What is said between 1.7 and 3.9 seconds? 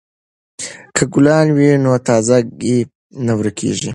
نو تازه ګي نه ورکیږي.